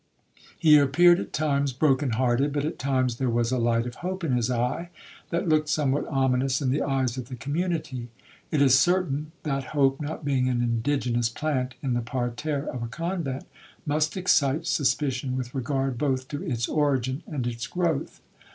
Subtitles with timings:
[0.57, 4.23] He appeared at times broken hearted, but at times there was a light of hope
[4.23, 4.89] in his eye,
[5.29, 8.07] that looked somewhat ominous in the eyes of the community.
[8.49, 12.87] It is certain, that hope not being an indigenous plant in the parterre of a
[12.87, 13.43] convent,
[13.85, 18.21] must excite suspicion with regard both to its origin and its growth.